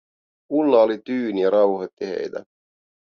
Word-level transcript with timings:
Ulla 0.55 0.77
oli 0.81 0.97
tyyni 0.97 1.41
ja 1.41 1.49
rauhoitti 1.49 2.05
heitä. 2.07 2.43